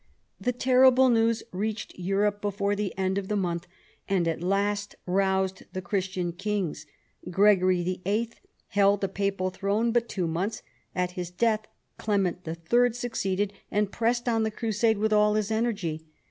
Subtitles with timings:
[0.39, 3.67] The terrible news reached Europe before the end of the month,
[4.09, 6.87] and at last roused the Christian kings.
[7.29, 8.31] Gregory VIII.
[8.69, 10.63] held the papal throne but two months.
[10.95, 11.67] At his death
[11.99, 12.93] Clement III.
[12.93, 16.07] succeeded, and pressed on the crusade with all his energy.